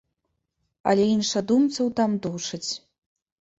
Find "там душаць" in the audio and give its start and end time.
2.01-2.67